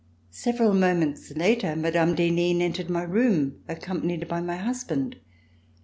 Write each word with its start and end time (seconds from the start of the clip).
Several 0.31 0.73
moments 0.73 1.29
later, 1.35 1.75
Mme. 1.75 2.15
d'Henin 2.15 2.59
entered 2.59 2.89
my 2.89 3.03
room 3.03 3.61
accompanied 3.67 4.27
by 4.27 4.41
my 4.41 4.57
hushand. 4.57 5.17